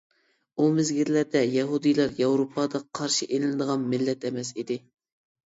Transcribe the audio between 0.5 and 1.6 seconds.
ئۇ مەزگىللەردە